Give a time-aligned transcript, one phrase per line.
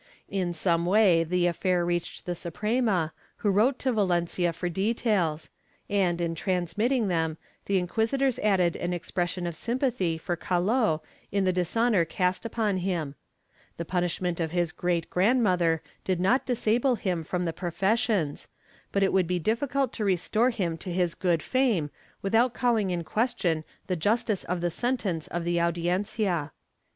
[0.29, 5.51] In some way the affair reached the Suprema, which wrote to Valencia for details
[5.91, 11.01] and, in transmitting them, the inquisitors added an expression of sympath)^ for Calot
[11.31, 13.13] in the dishonor cast upon him;
[13.77, 18.47] the punishment of his great grand mother did not disable him from the professions,
[18.91, 21.91] but it would be difficult to restore him to his good fame
[22.23, 26.51] without calling in question the justice of the sentence of the Audiencia.